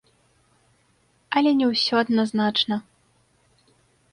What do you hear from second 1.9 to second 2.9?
адназначна.